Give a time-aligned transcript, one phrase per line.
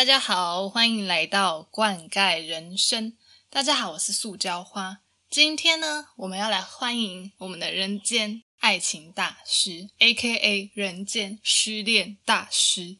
[0.00, 3.18] 嗨，大家好，欢迎来到灌溉人生。
[3.50, 5.00] 大家好，我是塑胶花。
[5.28, 10.70] 今天呢，我们要来欢迎我们的人间爱情大师，A.K.A.
[10.72, 12.96] 人间失恋大师。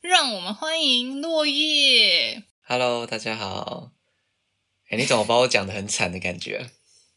[0.00, 2.42] 让我们欢迎落叶。
[2.62, 3.90] Hello，大家好。
[4.88, 6.70] 哎，你怎么把我讲的很惨的感觉？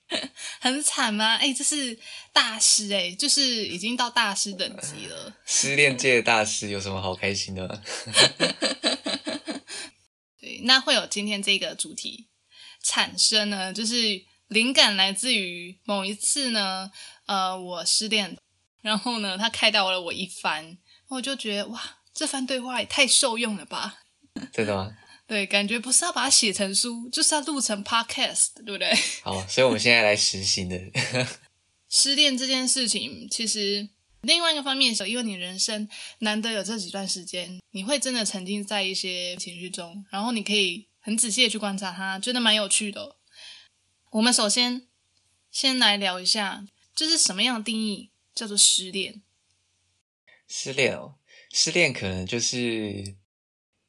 [0.60, 1.38] 很惨吗？
[1.38, 1.98] 哎，这是
[2.34, 5.34] 大师哎，就是已经到大师等级了。
[5.48, 7.82] 失恋界的大师有什么好开心的吗？
[10.41, 12.27] 对，那会有今天这个主题
[12.84, 16.91] 产生呢，就是灵感来自于某一次呢，
[17.27, 18.36] 呃，我失恋，
[18.82, 20.77] 然后呢，他开导了我一番，
[21.09, 23.99] 我就觉得哇，这番对话也太受用了吧。
[24.52, 24.98] 真的吗？
[25.27, 28.91] 对，感觉不是要把它写成书，就是要录成 podcast，对不对？
[29.21, 30.76] 好，所以我们现在来实行的。
[31.88, 33.90] 失恋这件事情，其实
[34.22, 43.16] 另外一个方面是，因为你人生难得有这几段时间，你会真的沉浸在一些情绪中，然后你可以很仔细的去观察它，觉得蛮有趣的。
[44.12, 44.88] 我们首先
[45.50, 49.24] 先来聊一下，就是什么样的定义叫做失恋？
[50.48, 51.16] 失恋哦，
[51.52, 53.16] 失恋可能就是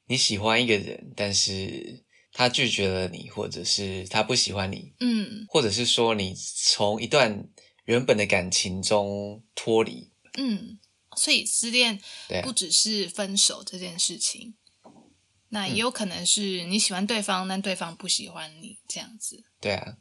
[0.06, 7.48] 你喜欢一个人，但是他拒绝了你，或者是他不喜欢你，嗯或者是说你从一段
[7.84, 10.11] 原本的感情中脱离。
[10.38, 10.78] 嗯，
[11.16, 12.00] 所以失恋
[12.42, 14.54] 不只是分手这件事情，
[15.50, 19.44] 那也有可能是你喜欢对方，但对方不喜欢你这样子。
[19.60, 19.98] 对啊，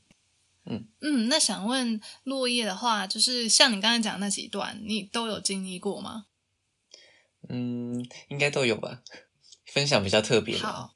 [0.66, 6.28] 嗯嗯，那想问落叶的话，就是像你刚才讲的那几段，你都有经历过吗？
[7.50, 9.02] 嗯，应该都有吧。
[9.66, 10.92] 分享比较特别的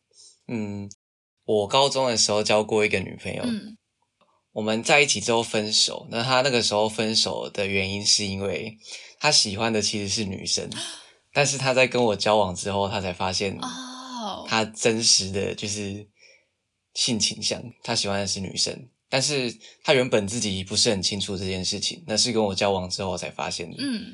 [0.47, 0.89] 嗯，
[1.45, 3.77] 我高中的时候交过一个女朋友，嗯
[4.55, 6.07] 我们在一起之后分手。
[6.09, 8.77] 那他那个时候分手的原因是因为
[9.19, 10.69] 他喜欢的其实是女生，
[11.33, 16.07] 但是他在跟我交往之后，他才发现哦，他真实的就是
[16.93, 18.89] 性倾向，他喜欢的是女生。
[19.09, 23.75] 但是他原本自己不是很清楚这件事情，那是跟我交往之后才发现的。
[23.79, 24.13] 嗯，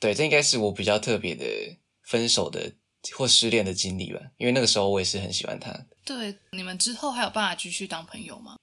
[0.00, 1.44] 对，这应该是我比较特别的
[2.02, 2.72] 分手的
[3.14, 5.70] 或失恋的经历吧，因为那个时候我也是很喜欢他。
[6.04, 8.56] 对，你们之后还有办法继续当朋友吗？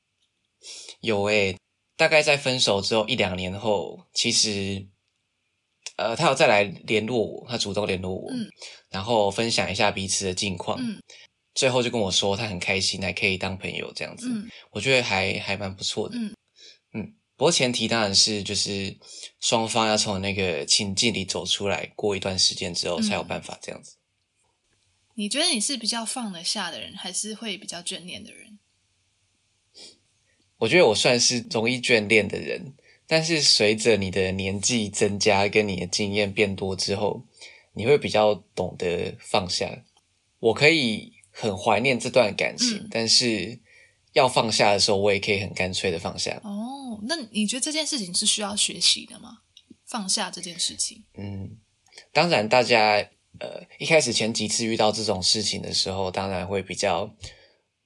[1.03, 1.57] 有诶、
[1.97, 4.87] 大概在分手之后一两年后，其实，
[5.97, 8.47] 呃，他有再来联络我，他主动联络我，嗯
[8.89, 11.01] 然后分享一下彼此的近况，嗯
[11.53, 16.33] 最后就跟我说他很开心，还可以当朋友这样子，嗯我觉得还还蛮不错的，嗯
[16.93, 18.97] 嗯不过前提当然是就是
[19.41, 23.97] 双方要从那个情境里走出来，过一段时间之后才有嗯办法这样子。
[25.15, 28.57] 你觉得你是比较放得下的人，还是会比较眷恋的人？
[30.63, 32.73] 我觉得我算是容易眷恋的人，
[33.05, 37.25] 但是随着你的年纪增加，跟你的经验变多之后，
[37.73, 39.83] 你会比较懂得放下。
[40.39, 43.59] 我可以很怀念这段感情，嗯但是
[44.13, 46.39] 要放下的时候，我也可以很干脆的放下。
[46.45, 49.39] 哦，那你觉得这件事情是需要学习的吗？
[49.85, 51.57] 放下这件事情，嗯，
[52.13, 53.05] 当然，大家
[53.39, 57.13] 呃一开始前几次遇到这种事情的时候，当然会比较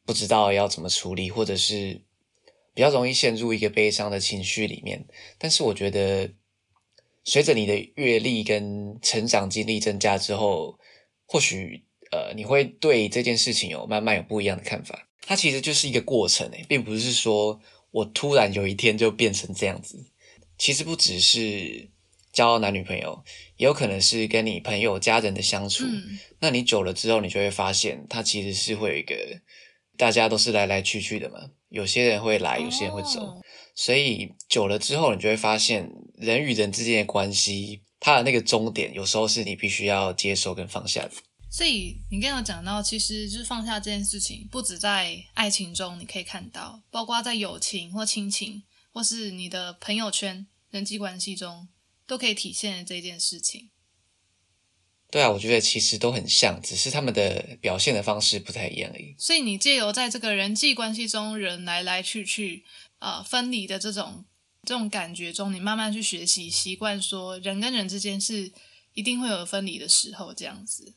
[0.05, 1.99] 不知道要怎么处理，或者是
[2.77, 5.03] 比较容易陷入一个悲伤的情绪里面。
[5.39, 6.29] 但是我觉得，
[7.23, 10.77] 随着你的阅历跟成长经历增加之后，
[11.25, 15.09] 或许呃你会对这件事情有慢慢有不一样的看法。
[15.21, 20.11] 它其实就是一个过程诶，并不是说我突然有一天就变成这样子。
[20.59, 21.89] 其实不只是
[22.31, 23.23] 交男女朋友，
[23.55, 25.83] 也有可能是跟你朋友、家人的相处。
[25.83, 29.41] 嗯那你久了之后，你就会发现，它其实是会有一个，
[29.97, 31.49] 大家都是来来去去的嘛。
[31.69, 33.41] 有些人会来，有些人会走，哦
[33.75, 41.11] 所以久了之后，你就会发现，人与人之间的关系，它的那个终点，有时候是你必须要接受跟放下的。
[41.51, 51.67] 所以你刚刚讲到，其实就是放下这件事情，不止在爱情中你可以看到，包括在友情或亲情，或是你的朋友圈、人际关系中，
[52.07, 53.69] 都可以体现这件事情。
[55.09, 59.15] 对啊，我觉得其实都很像，只是他们的表现的方式不太一样而已。
[59.17, 62.65] 所以你借由在这个人际关系中，人来来去去，
[62.99, 64.25] 呃，分离的这种
[64.63, 68.51] 这种感觉中，你慢慢去学习习惯，说人跟人之间是
[68.93, 70.95] 一定会有分离的时候，这样子。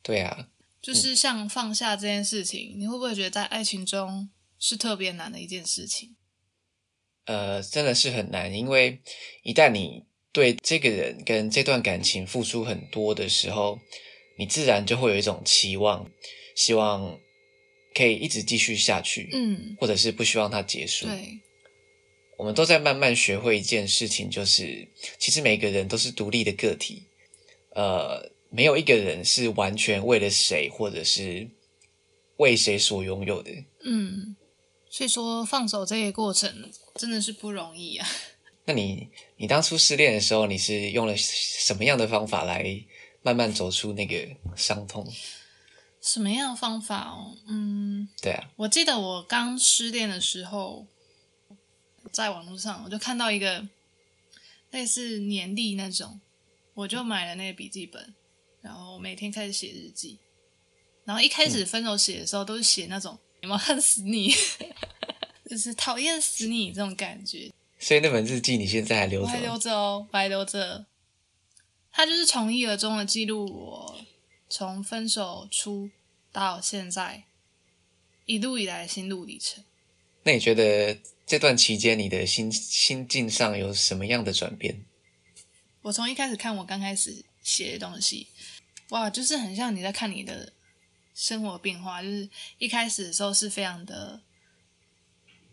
[0.00, 0.48] 对啊，
[0.80, 6.14] 就是像放下这件事情，你会不会觉得在爱情中是特别难的一件事情？
[7.24, 9.02] 呃，真的是很难，因为
[9.42, 13.78] 一旦你对这个人跟这段感情付出很多的时候，
[14.36, 16.10] 你自然就会有一种期望，
[16.54, 17.18] 希望
[17.94, 21.06] 可以一直继续下去，嗯，或者是不希望它结束。
[21.06, 21.38] 对，
[22.38, 24.88] 我们都在慢慢学会一件事情，就是
[25.18, 27.02] 其实每个人都是独立的个体。
[27.74, 31.50] 呃，没有一个人是完全为了谁，或者是
[32.38, 33.50] 为谁所拥有的。
[33.84, 34.36] 嗯，
[34.90, 38.08] 所以说放手这个过程真的是不容易啊。
[38.72, 42.82] 那你你当初失恋的时候，你是用了什么样的方法来
[43.22, 45.06] 慢慢走出那个伤痛？
[46.00, 47.36] 什么样的方法哦？
[47.46, 50.86] 嗯，对啊，我记得我刚失恋的时候，
[52.10, 53.68] 在网络上我就看到一个
[54.70, 56.18] 类似年历那种，
[56.72, 58.14] 我就买了那个笔记本，
[58.62, 60.18] 然后每天开始写日记。
[61.04, 64.32] 然后一开始分手写的时候，都是写那种有没有恨死你，
[65.50, 67.52] 就是讨厌死你这种感觉。
[67.82, 69.26] 所以那本日记你现在还留着？
[69.26, 70.86] 我还留着哦，我还留着。
[71.90, 74.00] 它就是从一而终的记录我
[74.48, 75.90] 从分手初
[76.30, 77.24] 到现在
[78.24, 79.64] 一路以来的心路历程。
[80.22, 80.96] 那你觉得
[81.26, 84.84] 这段期间你的心心境上有什么样的转变？
[85.82, 88.28] 我从一开始看我刚开始写的东西，
[88.90, 90.52] 哇，就是很像你在看你的
[91.12, 92.00] 生活变化。
[92.00, 94.22] 就是一开始的时候是非常的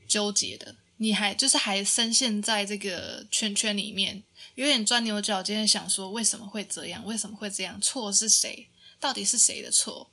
[0.08, 0.76] 纠结的。
[1.02, 4.22] 你还就是还深陷在这个圈圈里面，
[4.56, 7.06] 有点钻牛角尖，想说为什么会这样？
[7.06, 7.80] 为什么会这样？
[7.80, 8.68] 错是谁？
[9.00, 10.10] 到底是谁的错？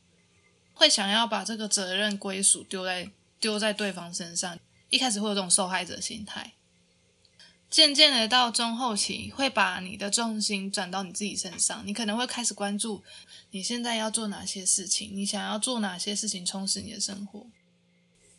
[0.73, 3.11] 会想要把这个责任归属丢在
[3.41, 4.59] 丢在对方身上。
[4.89, 6.53] 一开始会有这种受害者心态，
[7.69, 11.85] 渐渐的到中后期，会把你的重心转到你自己身上。
[11.85, 13.03] 你可能会开始关注
[13.51, 17.49] 你现在要做哪些事情，你想要做哪些事情充实你的生活。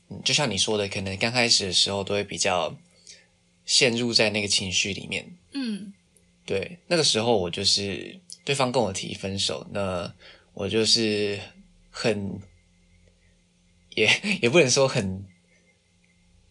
[0.09, 2.75] 嗯，就像你说的，可能刚开始的时候都会比较
[3.65, 5.35] 陷入在那个情绪里面。
[5.53, 5.91] 嗯，
[6.45, 10.13] 对，那个时候我就是对方跟我提分手，那
[10.53, 11.37] 我就是
[11.89, 12.39] 很
[13.95, 14.09] 也
[14.41, 15.25] 也不能说很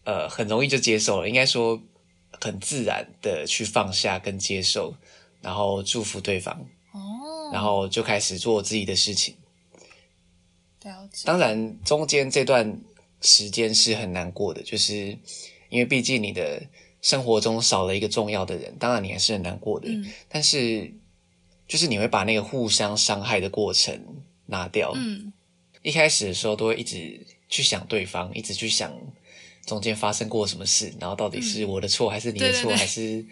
[0.03, 1.81] 呃很容易就接受了，应该说
[2.39, 4.95] 很自然的去放下跟接受，
[5.41, 6.53] 然后祝福对方，
[6.91, 9.35] 哦，然后就开始做自己的事情。
[11.25, 12.79] 当然，中间这段。
[13.21, 15.17] 时间是很难过的，就是
[15.69, 16.61] 因为毕竟你的
[17.01, 19.87] 生活中少了一个重要的人，当然你还是很难过的。
[19.89, 20.93] 嗯，但是
[21.67, 23.99] 就是你会把那个互相伤害的过程
[24.45, 24.93] 拿掉。
[24.95, 25.33] 嗯，
[25.81, 28.93] 一开始的时候都会一直去想对方，一直去想
[29.65, 33.25] 中间发生过什么事，然后到底是我的错还是你的错，还是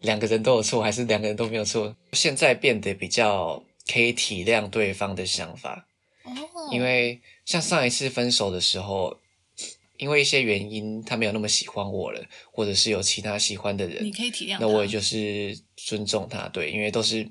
[0.00, 1.94] 两个人都有错，还是两个人都没有错？
[2.12, 3.62] 现在变得比较
[3.92, 5.88] 可以体谅对方的想法。
[6.22, 6.32] 哦，
[6.70, 9.18] 因为像上一次分手的时候。
[9.98, 14.58] 因为一些原因，他没有那么喜欢我了，或者是有其他喜欢的人，你可以体谅。
[14.58, 17.30] 那我也就是尊重他，对，因为都是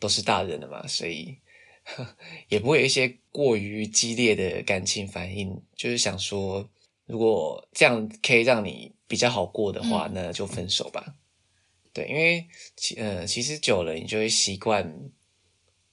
[0.00, 1.38] 都是大人了嘛，所以
[2.48, 5.62] 也不会有一些过于激烈的感情反应。
[5.76, 6.68] 就是想说，
[7.06, 11.14] 如果这样可以让你比较好过的话，那就分手吧。
[11.92, 12.46] 对，因为
[12.76, 15.10] 其呃，其实久了，你就会习惯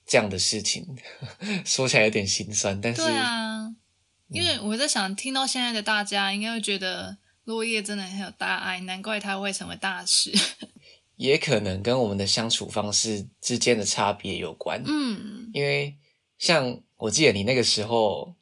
[0.06, 0.84] 这样的事情。
[1.64, 3.02] 说起来有点心酸，但是。
[4.28, 10.32] 因为我在想，听到现在的大家应该会觉得落叶真的很有大爱，难怪他会成为大师。
[11.16, 14.82] 也可能跟我们的相处方式之间的差别有关。
[14.84, 15.96] 嗯，因为
[16.38, 18.34] 像我记得你那个时候，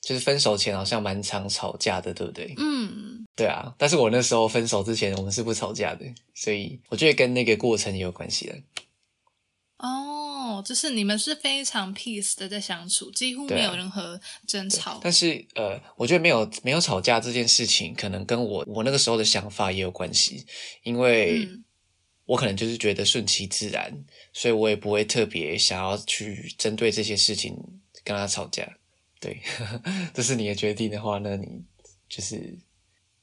[0.00, 2.54] 就是分手前好像蛮常吵架的，对不对？
[2.58, 3.72] 嗯，对啊。
[3.78, 8.56] 但是我那时候分手之前，我们是不吵架的，所以我觉得跟那个过程也有关系的。
[10.56, 15.00] 哦，就是你们是非常 peace 的在相处，几乎没有任何争吵。
[15.02, 20.46] 但是呃，我觉得没有没有吵架这件事情，可能跟我我那个时候的想法也有关系，
[20.82, 21.48] 因为
[22.24, 27.56] 我可能就是觉得顺其自然，所以我也不会特别想要去针对这些事情
[28.02, 28.78] 跟他吵架。
[29.20, 29.40] 对，
[30.12, 31.62] 这是你的决定的话，那你
[32.08, 32.58] 就是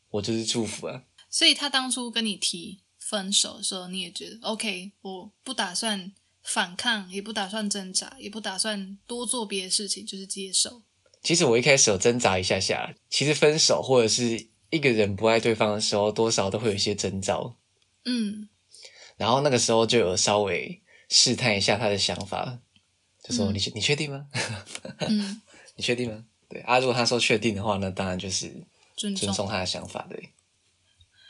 [0.10, 1.04] 我就是祝福啊。
[1.30, 6.12] 所以他当初跟你提分手的时候，你也觉得 OK，我不打算。
[6.44, 10.84] 反抗也不打算挣扎，也不打算多做别的事情，就是接受。
[11.22, 17.56] 其实我一开始有挣扎一下下，其实分手或者是一个人不爱对方的时候，多少都会有一些征兆。
[18.04, 18.50] 嗯，
[19.16, 22.60] 然后那个时候就有稍微试探一下他的想法，
[23.24, 24.28] 就说：“你你确定吗？
[25.00, 25.42] 嗯，
[25.78, 28.54] 你确定吗？”对啊，如果他说确定的话，那当然就是
[28.98, 30.06] 尊重他的想法。
[30.10, 30.32] 对。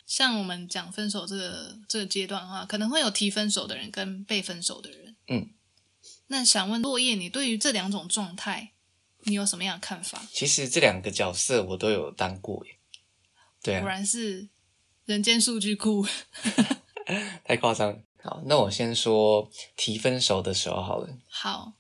[0.08, 5.03] 像我们讲分手这个这个阶段的话，可能会有提分手的人跟被分手的人。
[5.27, 5.50] 嗯，
[6.27, 8.72] 那想问落叶，你对于这两种状态，
[9.24, 10.22] 你有什么样的看法？
[10.32, 12.75] 其实这两个角色我都有当过耶。
[13.62, 14.50] 对啊，果然是
[15.06, 16.06] 人间数据库，
[17.46, 18.01] 太夸张。
[18.22, 21.10] 好，那我先说提分手的时候好了。
[21.30, 21.74] 好，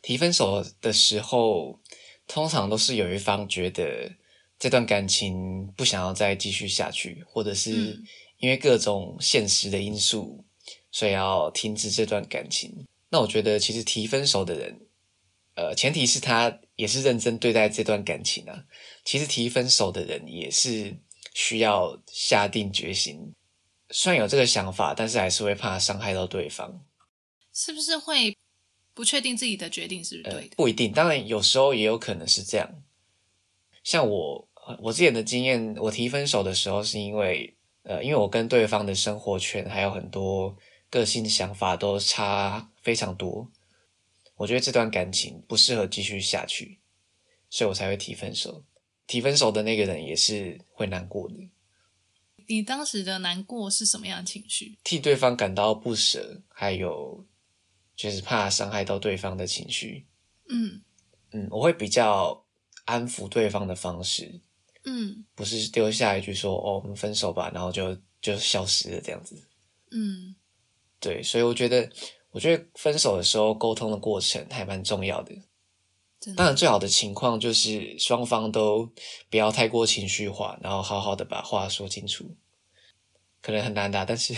[0.00, 1.80] 提分手的时候，
[2.26, 4.16] 通常都是有一方觉得。
[4.58, 8.00] 这段感情不想要再继续下去，或者是
[8.38, 10.44] 因为各种现实的因素，
[10.92, 12.86] 所以要停止这段感情。
[13.08, 14.80] 那我觉得其实提分手的人，
[15.56, 18.64] 呃，前提是他也是认真对待这段感情啊。
[19.04, 20.96] 其实提分手的人也是
[21.34, 23.34] 需要下定决心，
[23.90, 26.84] 虽然有这个想法，但是还是会怕伤害到对方。
[27.52, 28.36] 是不是会
[28.94, 30.56] 不确定自己的决定是不是对的？
[30.56, 32.82] 不一定，当然有时候也有可能是这样。
[33.84, 34.48] 像我，
[34.80, 40.56] 我之前的经验，我提分手的时候是因为，呃，因为我跟对方的生活圈还有很多
[40.92, 43.50] 个性想法都差非常多，
[44.36, 46.80] 我觉得这段感情不适合继续下去，
[47.48, 48.62] 所以我才会提分手。
[49.06, 51.50] 提分手的那个人也是会难过的。
[52.46, 54.78] 你当时的难过是什么样的情绪？
[54.84, 57.26] 替对方感到不舍，还有
[57.96, 60.06] 就是怕伤害到对方的情绪。
[60.50, 60.82] 嗯
[61.30, 62.44] 嗯，我会比较
[62.84, 64.42] 安抚对方的方式，
[64.84, 69.42] 嗯不是丢下一句说“哦，我们分手吧”，然后就就消失了这样子。
[69.90, 70.36] 嗯
[71.02, 71.90] 对，所以我觉得，
[72.30, 75.34] 我觉得分手的时候沟通的过程还蛮重要的。
[76.36, 78.88] 当然，最好的情况就是双方都
[79.28, 82.36] 不要太过情绪化，然后好好的把话说清楚。
[83.40, 84.32] 可能很难的，但是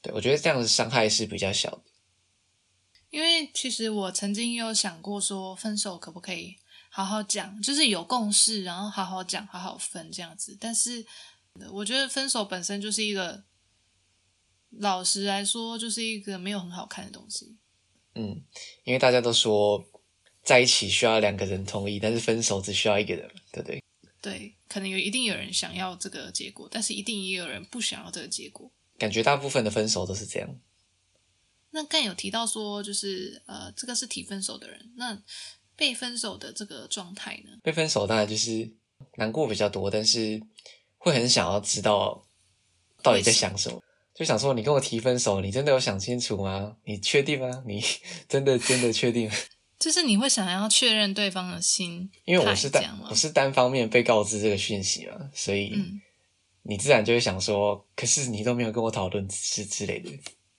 [0.00, 1.82] 对我觉得这样的伤害是比较小的。
[3.10, 6.56] 因为其实我曾经有想过说，分手可不可以
[6.88, 10.56] 好好讲，就是有共识，然后好好讲，好好分这样子。
[10.58, 11.04] 但是
[11.60, 13.44] 呃我觉得分手本身就是一个，
[14.70, 17.56] 老实来说，就是一个没有很好看的东西。
[18.14, 18.42] 嗯，
[18.84, 19.84] 因为大家都说
[20.42, 23.82] 在一起需要两个人同意，但是分手只需要一个人，对不对？
[24.20, 28.70] 对，可能有一定有人想要这个结果，但是一定也有人不想要这个结果。
[28.98, 30.60] 感觉大部分的分手都是这样。
[31.70, 35.22] 那刚有提到说，就是呃，这个是提分手的人，那
[35.76, 37.52] 被分手的这个状态呢？
[37.62, 38.68] 被分手当然就是
[39.16, 40.42] 难过比较多，但是
[40.96, 42.26] 会很想要知道
[43.02, 43.80] 到底在想什么，
[44.18, 46.76] 就想说你跟我提分手，你真的有想清楚吗？
[46.84, 47.62] 你确定吗？
[47.64, 47.80] 你
[48.28, 49.30] 真的真的确定？
[49.78, 53.14] 就是你会想要确认对方的心，因为我是单我？
[53.14, 56.00] 是单方面被告知这个讯息嘛，所以嗯
[56.64, 60.10] 你自然就会想说，可是你都没有跟我讨论之之类的。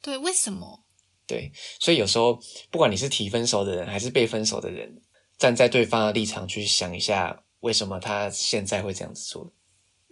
[0.02, 0.86] 对，为什么？
[1.28, 1.52] 对，
[1.82, 2.40] 所以有时候
[2.72, 5.02] 不管你是提分手的人还是被分手的人，
[5.38, 9.54] 站在对方的立场去想一下，为什么他现在会这样子做。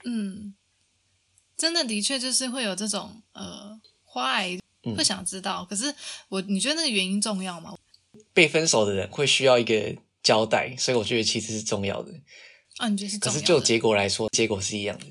[0.04, 0.54] 嗯，
[1.58, 5.66] 真的的确就是会有这种呃坏，嗯会想知道。
[5.66, 5.94] 可是
[6.30, 7.76] 我，你觉得那个原因重要吗？
[8.34, 12.14] 被分手的人会需要一个交代，所以我觉得其实是重要的。
[12.78, 13.62] 啊，你觉得是可是重要的？
[13.62, 15.06] 就结果来说，结果是一样的。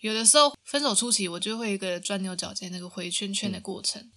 [0.00, 4.10] 有的时候分手初期，我就会一个钻牛角尖、那个回圈嗯圈的过程。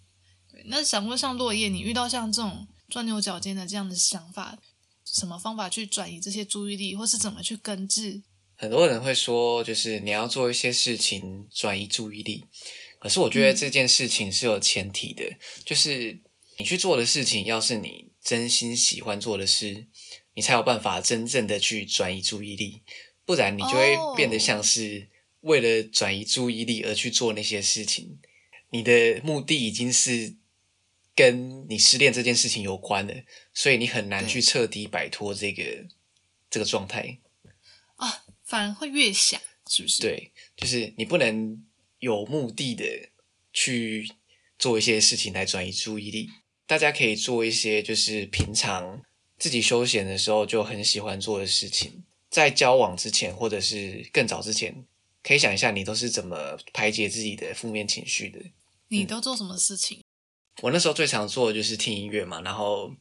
[0.49, 4.57] 对，那想过像落叶，你遇到像这种钻牛角尖的这样的想法，
[5.03, 8.21] 什么方法去转移这些注意力，或是怎么去根治？
[8.61, 12.45] 很多人会说，就是你要做一些事情转移注意力。
[12.99, 15.23] 可是我觉得这件事情是有前提的，
[15.65, 16.19] 就是
[16.57, 19.87] 你去做的事情，要是你真心喜欢做的事，
[20.35, 22.83] 你才有办法真正的去转移注意力。
[23.25, 28.19] 不然你就会哦变得像是为了转移注意力而去做那些事情，
[28.69, 30.35] 你的目的已经是
[31.15, 33.23] 跟你失恋这件事情有关的，
[33.55, 35.87] 所以你很难去彻底摆脱这个
[36.51, 37.17] 这个状态。
[38.51, 39.39] 啊，反而会越想，
[39.69, 41.63] 是不是？，对，就是你不能
[41.99, 42.85] 有目的的
[43.53, 44.11] 去
[44.59, 46.29] 做一些事情来转移注意力。
[46.67, 49.01] 大家可以做一些就是平常
[49.37, 54.85] 自己休闲的时候就很喜欢做的事情，在交往之前或者是更早之前，
[55.23, 58.39] 可以想一下你都是怎么排解自己的负面情绪的。
[58.87, 59.99] 你都做什么事情？
[60.61, 62.93] 我那时候最常做的就是听音乐嘛，然后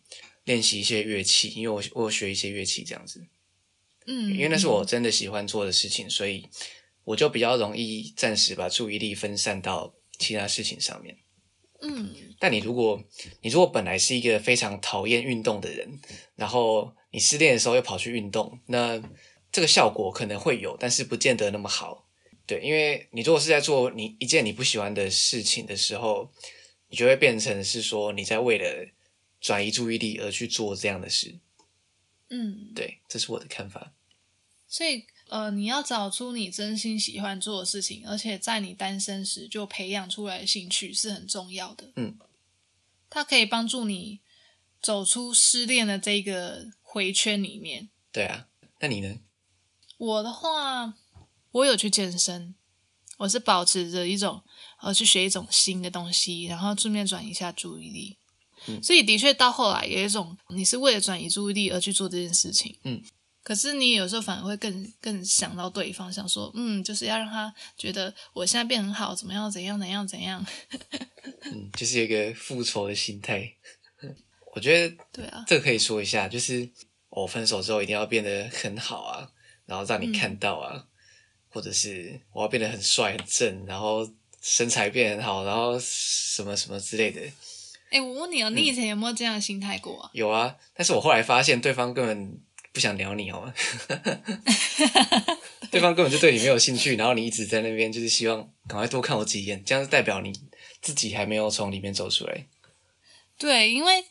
[0.45, 3.27] 练习一些乐器，因为我我有学一些乐器这样子。
[4.13, 6.49] 嗯，因为那是我嗯真的喜欢做的事情，所以
[7.05, 11.17] 我就比较容易暂时把注意力分散到其他事情上面。
[11.83, 13.03] 嗯但你如果
[13.41, 16.01] 你如果本来是一个非常讨厌运动的人，
[16.35, 19.01] 然后你失恋的时候又跑去运动，那
[19.53, 22.09] 这个效果可能会有，但是不见得那么好。
[22.47, 26.33] 对，因为你如果是在做你一件你不喜欢的事情的时候，
[26.89, 28.89] 你就会变成是说你在为了
[29.41, 31.39] 转移注意力而去做这样的事。
[32.29, 33.93] 嗯，对，这是我的看法。
[34.71, 41.93] 所以呃，你要找出你真心喜欢做的事情，而且在你单身时就培养出来的兴趣是很重要的。
[41.97, 42.17] 嗯，
[43.11, 44.21] 它可以帮助你
[44.81, 47.91] 走出失恋的这个回圈里面。
[48.13, 48.47] 对啊，
[48.79, 49.19] 那你呢？
[49.99, 50.95] 我的话，
[51.51, 52.55] 我有去健身，
[53.19, 54.43] 我是保持着一种
[54.81, 58.17] 呃去学一种新的东西，然后顺便转移一下注意力。
[58.69, 62.79] 嗯所以的确到后来有一种你是为了转移注意力而去做这件事情。
[62.85, 63.03] 嗯，
[63.43, 70.45] 可是你有时候反而会更更想到对方，想说嗯，就是要让他觉得我现在变很好，怎么样怎样怎样怎样。
[71.45, 73.51] 嗯，就是有一个复仇的心态。
[74.55, 76.69] 我觉得对啊，这个可以说一下，就是
[77.09, 79.31] 我分手之后一定要变得很好啊，
[79.65, 80.87] 然后让你看到啊，
[81.49, 84.07] 或者是我要变得很帅很正，然后
[84.43, 87.21] 身材变很好，然后什么什么之类的。
[87.91, 90.11] 哎，我问你哦，你以前有没有这样的心态过啊？
[90.13, 92.41] 有啊，但是我后来发现对方根本
[92.73, 93.55] 不想聊你，好吗？
[95.71, 100.33] 对方根本就对你没有兴趣，然后你一直在那边就是希望赶快多看我几眼，这样代表你
[100.81, 102.47] 自己还没有从里面走出来。
[103.39, 104.05] 对，因为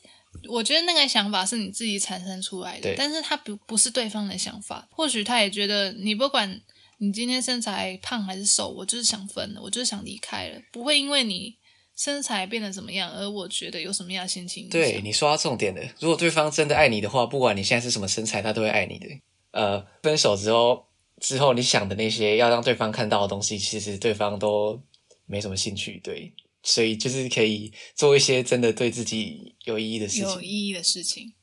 [0.49, 6.61] 我觉得那个想法是你自己产生出来的，但是他不不是对方的想法，或许他也觉得你不管
[6.97, 11.55] 你今天身材胖还是瘦，我就是想分了，我就是想离开了，不会因为你
[11.99, 14.69] 身材变得怎么样，而我觉得有什么样的心情。
[14.69, 19.07] 对你说到重点的，如果对方真的爱你的话，不管你现在是什么身材，他都会爱你的。
[19.51, 20.85] 呃，分手之后
[21.19, 24.81] 之后，你想的那些要让对方看到的东西，其实对方都
[25.25, 25.99] 没什么兴趣。
[26.01, 30.23] 对，所以就是可以做一些真的对自己有意义的事情。
[30.23, 31.33] 有意义的事情。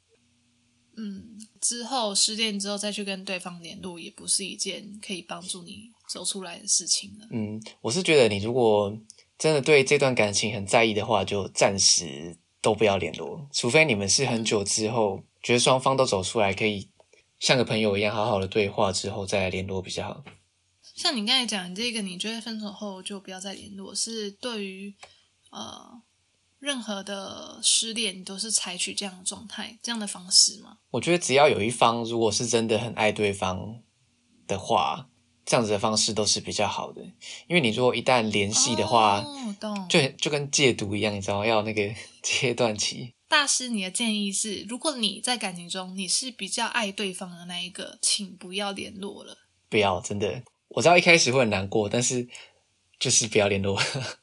[0.96, 7.28] 嗯，之后失恋之后再去跟对方联络，也不是一件可以帮助你走出来的事情了。
[7.30, 8.98] 嗯，我是觉得你如果
[9.38, 16.90] 真的对这段感情很在意的话，就暂时都不要联络，除非你们是很久之后觉得双方都走出来，可以
[17.38, 20.24] 像个朋友一样好好的对话之后再来联络比较好。
[20.94, 24.94] 像你刚才讲这个，你觉得分手后就不要再联络，是对于
[25.50, 26.00] 呃
[26.58, 30.78] 任何的失恋，你都是采取这样的状态、这样的方式吗？
[30.92, 33.82] 我觉得只要有一方如果是真的很爱对方
[34.46, 35.10] 的话，
[35.46, 37.00] 这样子的方式都是比较好的。
[37.46, 41.82] 因为你如果一旦联系的话，哦，就就跟戒毒一样，你知道吗要那个
[42.22, 43.14] 阶段期。
[43.28, 49.38] 大师，你的建议是，如果你在感情中你是比较爱对方的那一个，请不要联络了。
[49.68, 52.28] 不要，真的，我知道一开始会很难过，但是
[53.00, 53.76] 就是不要联络，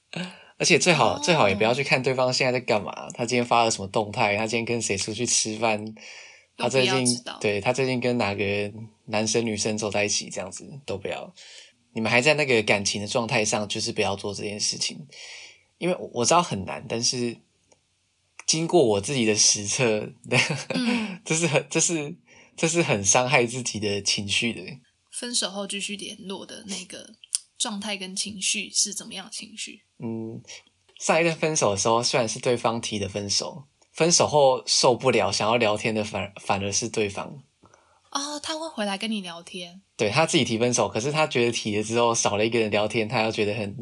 [0.57, 5.83] 而且最好、哦最好也不要去看对方现在在干嘛，他今天发了什么动态，他今天跟谁出去吃饭，
[6.55, 7.05] 他最近
[7.41, 8.43] 对他最近跟哪个
[9.05, 11.33] 男生女生走在一起，这样子都不要。
[11.93, 15.05] 你们还在那个感情的状态上，就是不要做这件事情，
[15.77, 17.37] 因为我我知道很难，但是
[18.47, 20.11] 经过我自己的实测，
[20.73, 22.15] 嗯这是很这是
[22.55, 24.61] 这是很伤害自己的情绪的。
[25.11, 27.13] 分手后继续联络的那个
[27.57, 29.83] 状态跟情绪是怎么样的情绪？
[29.99, 30.41] 嗯，
[30.99, 37.43] 上一任分手的时候，虽然是对方提的分手，分手后受不了，想要聊天的反反而是对方。
[38.13, 39.81] 哦，他会回来跟你聊天。
[39.97, 43.75] 对他自己提分手，可是他觉得提了之后少了一个人聊天，他又觉得很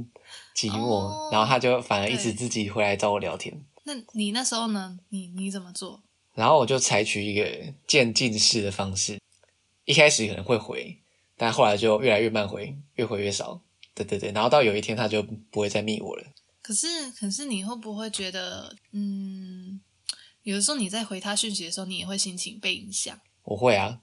[0.56, 3.64] 寂寞，哦然后他就反而一直自己回来找我聊天。
[3.84, 4.98] 那你那时候呢？
[5.10, 6.02] 你你怎么做？
[6.34, 9.20] 然后我就采取一个渐进式的方式，
[9.84, 10.98] 一开始可能会回，
[11.36, 13.60] 但后来就越来越慢回，越回越少。
[13.94, 16.24] 对对对，然后到有一天他就不会再密我了。
[16.62, 19.82] 可是可是你会不会觉得，嗯，
[20.44, 23.20] 有的时候你在回他讯息的时候，你也会心情被影响？
[23.44, 24.00] 我会啊，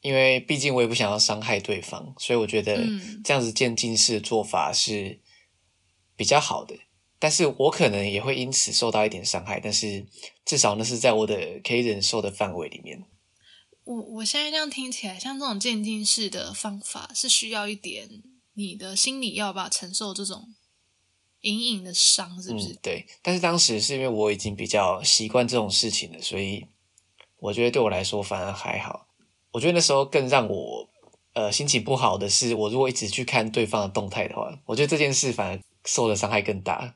[0.00, 5.20] 因为毕竟我也不想要伤害对方，所以我觉得嗯这样子渐进式的做法是
[6.16, 6.76] 比较好的。
[7.20, 10.06] 但是我可能也会因此受到一点伤害，但是
[10.44, 13.04] 至少那是在我的可以忍受的范围里面。
[13.82, 18.08] 我我现在这样听起来，像这种渐进式的方法，是需要一点
[18.54, 20.54] 你的心理要吧承受这种
[21.40, 22.68] 隐隐的伤，是不是？
[22.68, 23.06] 嗯，对。
[23.20, 26.66] 但是当时是因为我已经比较习惯这种事情了，所以
[27.38, 29.07] 我觉得对我来说反而还好。
[29.58, 30.88] 我觉得那时候更让我
[31.32, 36.94] 呃心情不好的是，我如果一直去看对方的动态的话，我觉得这件事反而受的伤害更大。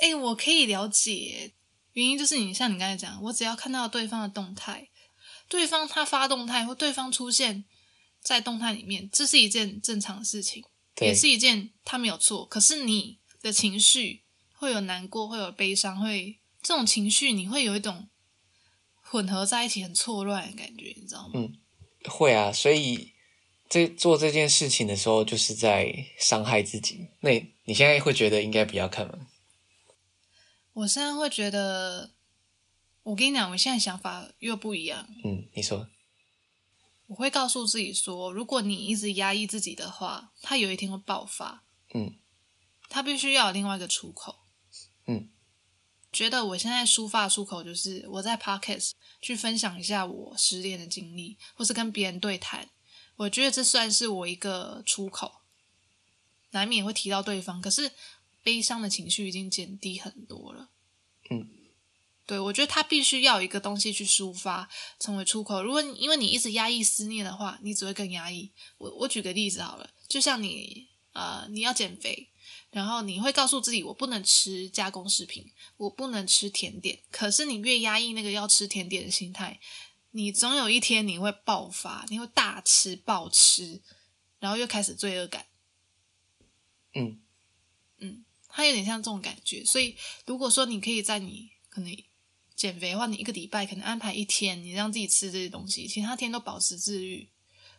[0.00, 1.52] 哎、我可以了解，
[1.92, 4.88] 原因就是你像你刚才讲，我只要看到对方的动态，
[5.48, 7.64] 对方他发动态或对方出现
[8.20, 10.64] 在动态里面，这是一件正常的事情，
[11.00, 12.44] 也是一件他没有错。
[12.44, 14.24] 可是你的情绪
[14.56, 18.08] 会有难过，会有悲伤，会这种情绪你会有一种
[19.00, 21.34] 混合在一起很错乱的感觉，你知道吗？
[21.34, 21.52] 嗯
[22.08, 23.12] 会啊，所以
[23.68, 27.08] 这做这件事情的时候，就是在伤害自己。
[27.20, 29.28] 那你你现在会觉得应该不要看吗？
[30.74, 32.10] 我现在会觉得，
[33.02, 35.06] 我跟你讲，我现在想法又不一样。
[35.24, 35.88] 嗯，你说，
[37.06, 41.64] 我会告诉自己说，如果你一直压抑自己的话，它有一天会爆发。
[41.94, 42.16] 嗯
[42.88, 44.36] 它必须要有另外一个出口。
[45.06, 45.28] 嗯，
[46.14, 52.70] 觉得我现在抒发出口就是我在 podcast 去分享一下我失恋的经历，或是跟别人对谈。
[53.16, 55.40] 我觉得这算是我一个出口，
[56.52, 57.92] 难免会提到对方，可是
[58.42, 60.70] 悲伤的情绪已经减低很多了。
[61.30, 61.48] 嗯，
[62.26, 65.62] 对，我觉得他必须要有一个东西去抒发，成为出口。
[65.62, 68.50] 如果你因为你一直压抑思念的话，你只会更压抑。
[68.78, 72.28] 我我举个例子好了，就像你呃你要减肥，
[72.74, 76.98] 然后你会告诉自己，我不能吃加工食品，我不能吃甜点。
[77.08, 79.60] 可是你越压抑那个要吃甜点的心态，
[80.10, 83.80] 你总有一天你会爆发，你会大吃暴吃，
[84.40, 85.46] 然后又开始罪恶感。
[86.94, 87.20] 嗯
[87.98, 89.64] 嗯，它有点像这种感觉。
[89.64, 91.96] 所以如果说你可以在你可能
[92.56, 97.28] 减肥的话，你一个礼拜可能安排一天，你让自己吃这些东西，其他天都保持自律，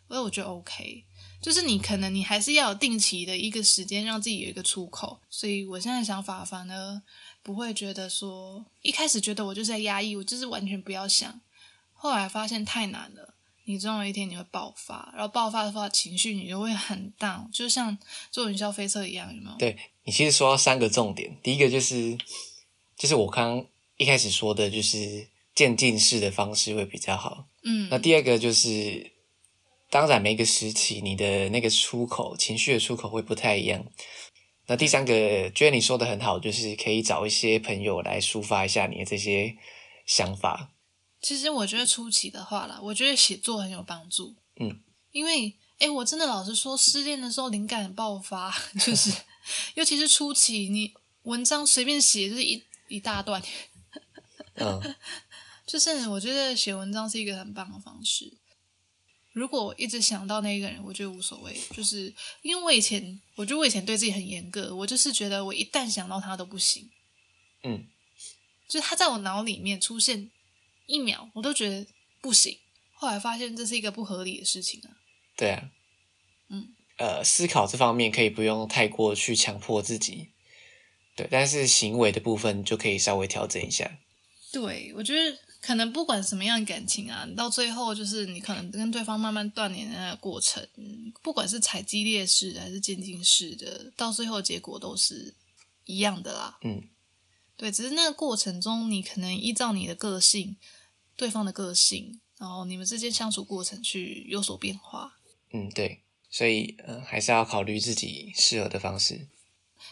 [0.07, 1.03] 所以我觉得 OK。
[1.41, 5.19] 就是你可能你还是要有定期的一个时间，让自己有一个出口。
[5.29, 7.01] 所以我现在想法反而
[7.43, 11.39] 不会觉得说，一开始觉得我就是在压抑，我就是完全不要想。
[11.93, 17.95] 后来发现太难了，你总有一天你会爆发，然后爆发的话情绪你就会很大，就像
[18.31, 19.55] 坐云霄飞车一样，有没有？
[19.57, 22.17] 对你其实说到三个重点，第一个就是
[22.97, 23.63] 就是我刚
[23.97, 27.45] 一开始说的，就是渐进式的方式会比较好。
[27.63, 29.11] 嗯，那第二个就是，
[29.95, 33.85] 当然每个时期你的那个出口情绪的出口会不太一样。
[34.67, 39.55] 那第三个，觉得你说的很好，就是可以找一些朋友来抒发一下你的这些
[40.05, 40.73] 想法。
[41.21, 44.35] 其实我觉得初期的话啦，我觉得写作很有帮助。
[44.59, 44.81] 嗯，
[45.13, 49.13] 因为哎，我真的老实说，失恋的时候灵感很爆发， 就是
[49.75, 53.41] 尤其是初期，你文章随便写就是一一大段，
[54.55, 54.93] 嗯
[55.65, 58.33] 就是我觉得写文章是一个很棒的方式。
[59.35, 66.89] 如果我一直想到那个人，我觉得无所谓，就是因为我以前，我觉得我以前对自己很严格，我就是觉得我一旦想到他都不行，
[67.63, 67.85] 嗯
[68.65, 70.31] 就是他在我脑里面出现
[70.85, 71.85] 一秒，我都觉得
[72.21, 72.57] 不行。
[72.93, 74.95] 后来发现这是一个不合理的事情啊。
[75.35, 75.69] 对啊，
[76.47, 80.29] 嗯，呃，思考这方面可以不用太过去强迫自己，
[81.13, 83.99] 对，但是行为的部分就可以稍微调整一下。
[84.53, 95.33] 对，我觉得可能不管什么样的感情啊，到最后就是你可能跟对方慢慢断联的那个过程，嗯不管是踩激烈式的还是渐进式的，到最后结果都是
[95.85, 96.59] 一样的啦。
[96.61, 96.83] 嗯，
[97.57, 100.55] 对，只是那个过程中，你可能依照你的个性、
[101.15, 105.17] 对方的个性，然后你们之间相处过程去有所变化。
[105.51, 109.27] 嗯，对，所以呃，还是要考虑自己适合的方式。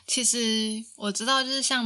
[0.06, 1.84] 其实我知道，就是像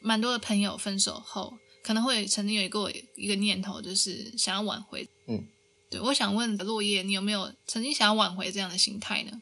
[0.00, 5.08] 蛮多的朋友分手后，可能会曾经有一个一个念头，就是想要挽回。
[5.26, 5.44] 嗯，
[5.88, 9.40] 对，我想问落叶，你有没有曾经想要挽回这样的心态呢？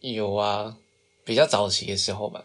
[0.00, 0.76] 有啊，
[1.24, 2.44] 比较早期的时候吧，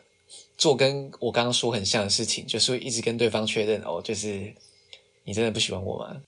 [0.57, 4.53] 做跟我刚刚说很像的事情，就是会一直跟对方确认哦，就是
[5.23, 6.21] 你真的不喜欢我吗？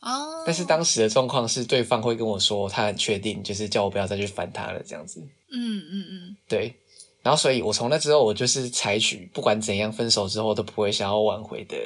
[0.00, 5.20] 哦，但是当时的状况是，对方会跟我说他很确定，就是叫我不要再去烦他了，这样子。
[5.50, 6.74] 嗯嗯嗯，对，
[7.22, 11.76] 然后所以我从那之后，我就是采取不管怎样分手之后都不会想要挽回的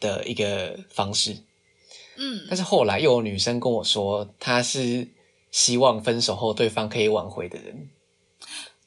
[0.00, 1.36] 的一个方式。
[2.16, 5.08] 嗯，但是后来又有女生跟我说，她是
[5.50, 7.88] 希望分手后对方可以挽回的人。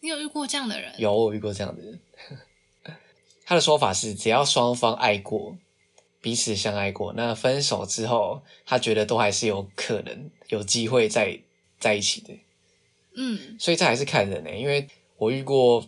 [0.01, 0.93] 你有遇过这样的人？
[0.99, 1.99] 有我遇过这样的人，
[3.45, 5.57] 他的说法是，只要双方爱过，
[6.21, 11.39] 彼此相爱过，那分手之后，他觉得都还是有可能有机会再
[11.79, 12.33] 在一起的。
[13.15, 15.87] 嗯所以这还是看人呢、因为我遇过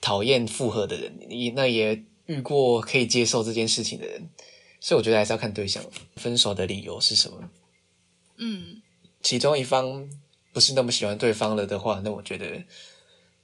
[0.00, 4.28] 讨厌复合的人，也那也遇过可以接受这件事情的人，
[4.80, 5.84] 所以我觉得还是要看对象，
[6.16, 7.50] 分手的理由是什么。
[8.36, 8.80] 嗯，
[9.22, 10.08] 其中一方
[10.52, 12.62] 不是那么喜欢对方了的话，那我觉得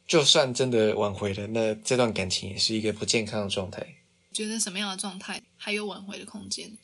[0.07, 3.97] 就算真的挽回了，那这段感情也是一个不健康的状态。
[4.33, 6.77] 觉得什么样的状态还有挽回的空间？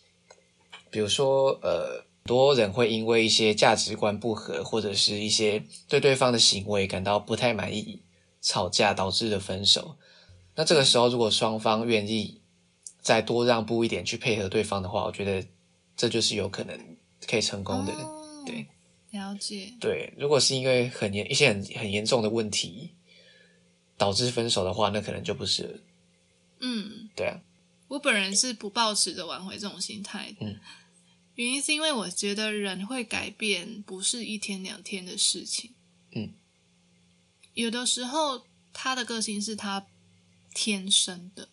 [0.91, 8.03] 比如说，呃，很多人会因为一些价值观不合，或者是一些对对方的行为感到不太满意，
[8.41, 9.97] 吵架导致的分手。
[10.55, 12.41] 那这个时候，如果双方愿意
[13.01, 15.45] 再多让步一点去配合对方的话，我觉得
[15.97, 16.79] 这就是有可能
[17.27, 17.93] 可以成功的。
[17.95, 18.65] 哦、对，
[19.11, 19.73] 了解。
[19.81, 22.93] 对，如果是因为很严一些很很严重的问题
[23.97, 25.83] 导致分手的话，那可能就不是。
[26.61, 27.41] 嗯，对啊，
[27.89, 30.47] 我本人是不抱持着挽回这种心态的。
[30.47, 30.61] 嗯
[31.41, 35.71] 原因是因为我觉得人会改变不是一天两天的事情。
[36.13, 36.35] 嗯，
[37.55, 39.87] 有的时候他的个性是他
[40.53, 41.49] 天生的，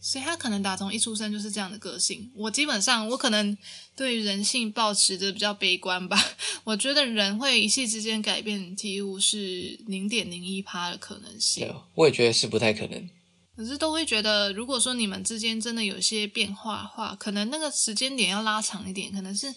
[0.00, 2.32] 所以他可能打从一出生就是这样的个性。
[2.34, 3.56] 我基本上我可能
[3.94, 6.20] 对于人性抱持着比较悲观吧。
[6.64, 13.08] 我觉得人会一夕之间改变，几乎是零点零一趴的可能性对。，我也觉得是不太可能。
[13.56, 19.54] 可是都会觉得，如果说你们之间真的有些变化的话，可能那个时间点要拉长一点，可能是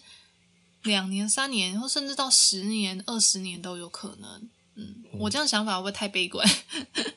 [0.83, 4.49] 两年、三年，或甚至到十年、二十年都有可能。
[4.75, 6.47] 嗯，我这样想法会不会太悲观？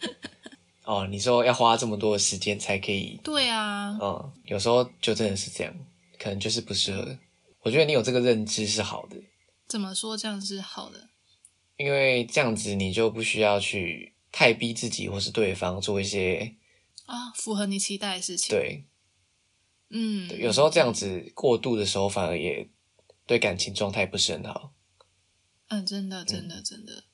[0.85, 5.75] 哦，你说要花这么多的时间才可以 对啊，嗯，有时候就真的是这样，
[6.19, 7.19] 可能就是不适合。
[7.62, 9.16] 我觉得你有这个认知是好的，
[9.69, 11.09] 怎么说这样是好的？
[11.77, 16.55] 因为这样子你就不需要去太逼自己或是对方做一些
[17.11, 18.85] 啊，符合你期待的事情。，对，
[19.90, 22.68] 嗯，对有时候这样子过度的时候，反而也
[23.27, 24.73] 对感情状态不是很好。
[25.68, 27.05] 嗯，真的，真的，真的。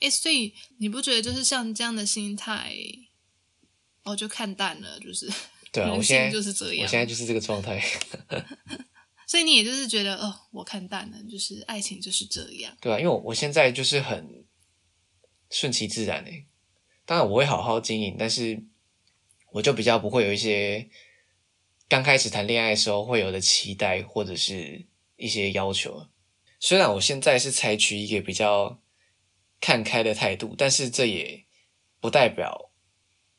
[0.00, 2.72] 诶，所以你不觉得就是像这样的心态，
[4.04, 5.30] 哦，就看淡了，就是
[5.72, 6.82] 对啊， 我人现在就是这样。
[6.84, 7.82] 我现在就是这个状态。
[9.26, 12.74] 所以你也就是觉得，哦，我看淡了，就是爱情就是这样。
[12.80, 14.46] 对啊，因为我我现在就是很
[15.50, 16.46] 顺其自然诶。
[17.04, 18.62] 当然我会好好经营，但是
[19.52, 20.88] 我就比较不会有一些
[21.88, 26.06] 刚开始谈恋爱的时候会有的期待或者是一些要求。
[26.60, 28.80] 虽然我现在是采取一个比较
[29.60, 31.44] 看开的态度，但是这也
[32.00, 32.70] 不代表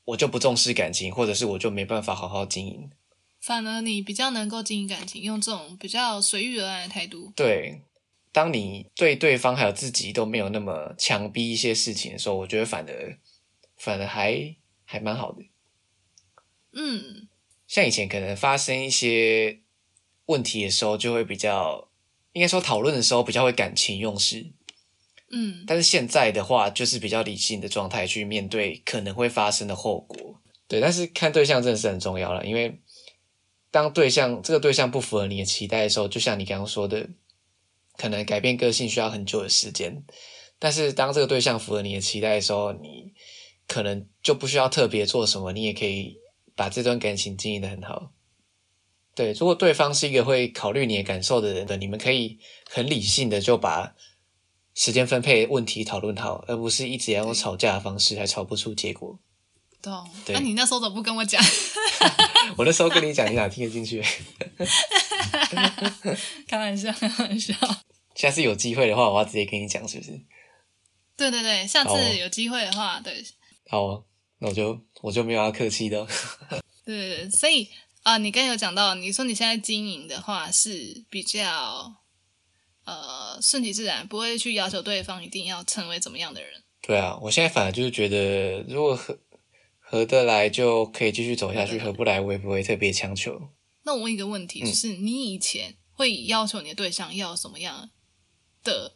[0.05, 2.89] 我就不重视感情，或者是我就没办法好好经营。
[3.39, 7.31] 反而你比较能够经营感情，用这种比较随遇而安的态度。
[7.35, 7.83] 对，
[8.33, 13.17] 当你对对方还有自己都没有那么强逼一些事情的时候，我觉得反而
[13.77, 15.43] 反而还还蛮好的。
[16.81, 17.27] 嗯，
[17.67, 19.59] 像以前可能发生一些
[20.27, 21.89] 问题的时候，就会比较
[22.31, 24.53] 应该说讨论的时候比较会感情用事，
[25.29, 30.41] 嗯，但是现在的话就是比较理性的状态去面对可能会发生的后果。
[30.69, 32.79] 对，但是看对象真的是很重要了，因为
[33.71, 37.09] 当对象这个对象不符合你的期待的时候，就像你刚刚说的，
[37.97, 40.03] 可能改变个性需要很久的时间。
[40.59, 43.13] 但是当这个对象符合你的期待的时候，你
[43.67, 46.17] 可能就不需要特别做什么，你也可以
[46.59, 48.11] 把这段感情经营的很好。
[49.15, 52.37] 对，如果对方是一个会考虑你的感受的人的，你们可以
[52.69, 53.95] 很理性的就把
[54.75, 59.17] 时间分配问题讨论好，而不是一直要用吵架的方式，还吵不出结果。
[59.81, 60.05] 懂。
[60.25, 61.41] 对那、你那时候怎么不跟我讲？
[62.57, 64.03] 我那时候跟你讲，你哪听得进去？
[66.45, 67.53] 开玩笑，开玩笑。
[68.15, 70.11] 下次有机会的话，我要直接跟你讲，是不是？
[71.15, 73.23] 对对对，下次有机会的话，对
[73.69, 74.03] 好哦，
[74.39, 76.07] 那我就我就没有要客气的哦。
[76.85, 77.69] 对所以
[78.03, 81.93] 啊、你刚才有讲到，你说你现在经营的话是比较
[82.85, 86.63] 呃顺其自然，不会去要求对方一定要成为怎么样的人。
[86.81, 89.19] 对啊，我现在反而就是觉得，如果合
[89.77, 93.51] 合得来就可以继续走下去，合不来我也不会特别强求。
[93.83, 97.91] 那我问一个问题，嗯就是你以前会要求你的对象要什么样
[98.63, 98.95] 的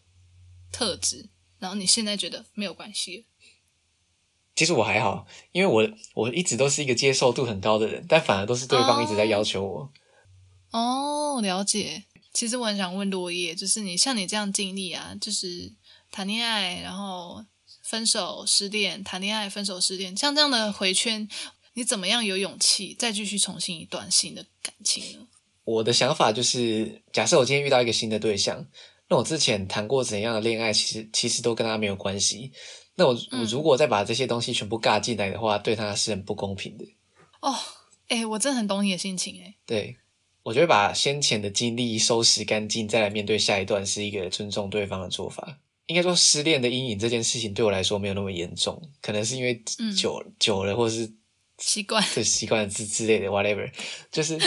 [0.71, 1.29] 特质，
[1.59, 3.23] 然后你现在觉得没有关系了
[4.55, 9.91] 其实我还好，因为我我一直都是一个接受度很高的人，但反而都是对方一直在要求我。
[10.71, 12.03] 哦，了解。
[12.33, 15.71] 其实我很想问落叶，就是你像你这样经历啊，就是
[16.11, 17.45] 谈恋爱，然后
[17.83, 21.27] 分手、失恋，谈恋爱、分手、失恋，像这样的回圈，
[21.73, 25.27] 你怎么样有勇气再继续重新一段新的感情呢？
[25.63, 28.65] 我的想法就是，假设我今天遇到一个新的对象，
[29.09, 32.51] 那我之前谈过怎样的恋爱，其实其实都跟他没有关系。
[32.95, 36.85] 那我嗯我如果再把这些东西全部尬进来的话，对他是很不公平的。
[37.41, 37.55] 哦，
[38.07, 39.55] 哎，我真的很懂你的心情哎。
[39.65, 39.97] 对，
[40.43, 45.59] 我觉得把先前的经历收拾干净，再来面对下一段，是一个尊重对方的做法。
[45.87, 51.11] 应该说，失恋的阴影这件事情对我来说没有那么严重，可能是因为嗯久、久了，或是
[51.57, 53.69] 习惯，这习惯之之类的，whatever，
[54.09, 54.39] 就是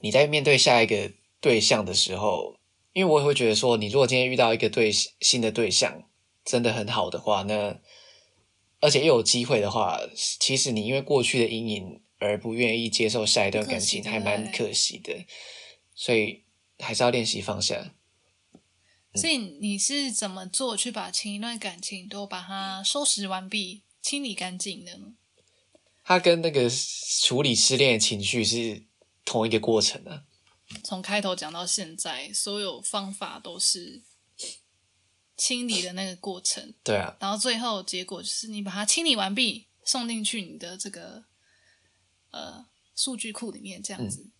[0.00, 2.54] 你在面对下一个对象的时候，
[2.92, 6.02] 因为我也会觉得说，你如果今天遇到一个对新的对象
[6.44, 7.80] 真的很好的话，那
[8.80, 15.24] 而且又有机会的话，其实你因为过去的阴影而不愿意接受下一段感情，还蛮可惜的，
[15.94, 16.44] 所以
[16.78, 17.94] 还是要练习放下。
[19.14, 25.12] 所以你是怎么做去把前一段感情都把它收拾完毕、清理干净的呢？
[26.02, 26.68] 它跟那个
[27.20, 28.82] 处理失恋的情绪是
[29.24, 30.24] 同一个过程啊。
[30.82, 34.02] 从开头讲到现在，所有方法都是
[35.42, 41.24] 清理的那个过程，对啊，然后最后结果就是你把它清理完毕，送进去你的这个
[42.30, 44.30] 呃数据库里面，这样子。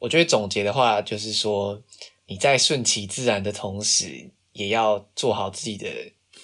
[0.00, 1.80] 我觉得总结的话，就是说
[2.26, 5.88] 你在顺其自然的同时，也要做好自己的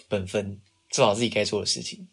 [0.07, 2.07] 本分，做好自己该做的事情。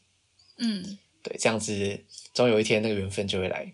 [0.58, 3.72] 嗯对，这样子总有一天那个缘分就会来。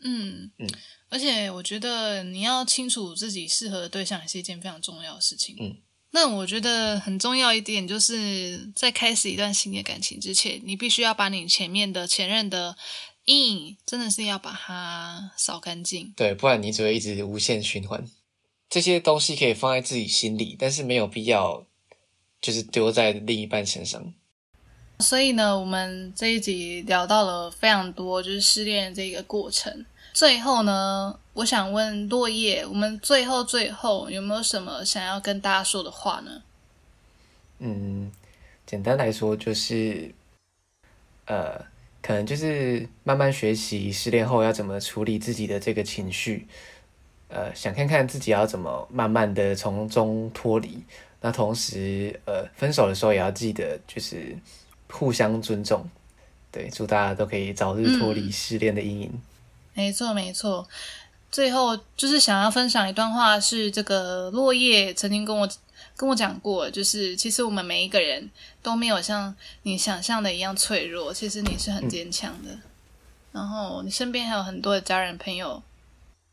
[0.00, 0.68] 嗯嗯
[1.08, 5.56] 而且我觉得你要清楚自己适合的对象，也是一件非常重要的事情。
[5.58, 5.78] 嗯，
[6.12, 12.76] 那我觉得很重要一点，就是在开始一段新的感情之前，你必须要把你前面的前任的
[13.26, 16.12] 阴影，真的是要把它扫干净。
[16.16, 18.04] 对，不然你只会一直无限循环。
[18.68, 21.64] 这些东西可以放在自己心里，但是没有必要
[22.40, 24.12] 就是丢在另一半身上。
[24.98, 29.86] 所以呢，我们这一集聊到了非常多，就是失恋这个过程。
[30.12, 36.42] 最后呢，我想问落叶，我们最后最后有没有什么想要跟大家说的话呢？
[37.60, 38.12] 嗯，
[38.66, 40.12] 简单来说就是
[41.24, 41.64] 呃，
[42.02, 46.46] 可能就是慢慢学习失恋后要怎么处理自己的这个情绪，
[47.28, 50.82] 呃，想看看自己要怎么慢慢的从中脱离。
[51.22, 54.36] 那同时，呃，分手的时候也要记得就是
[54.90, 55.88] 互相尊重。
[56.52, 59.22] 对，祝大家都可以早日脱离失恋的阴影。
[59.72, 60.68] 没错，没错。
[61.30, 65.48] 最后就是想要分享一段话，是这个落叶曾经跟我
[65.96, 68.30] 跟我讲过，就是其实我们每一个人
[68.62, 72.58] 都没有像你想象的一样脆弱，其实你是很坚强的。
[73.32, 75.62] 然后你身边还有很多的家人朋友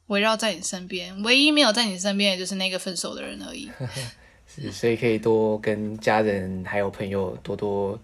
[0.07, 3.69] 围绕在你身边，唯一没有在你身边的就是那个分手的人而已。
[4.47, 7.99] 是，所以可以多跟家人还有朋友多多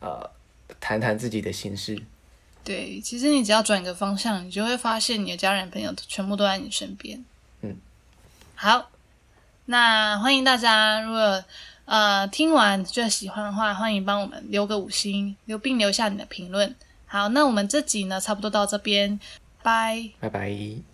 [0.00, 0.28] 呃
[0.80, 1.98] 谈谈自己的心事。
[2.64, 7.22] 对，其实你只要转个方向，你就会发现你的家人朋友全部都在你身边。
[7.60, 7.76] 嗯，
[8.54, 8.90] 好，
[9.66, 11.44] 那欢迎大家，如果
[11.84, 16.74] 呃听完觉得喜欢的话，欢迎帮我们留个五星，留并留下你的评论。
[17.06, 19.20] 好，那我们这集呢，差不多到这边，
[19.62, 20.93] 拜拜拜。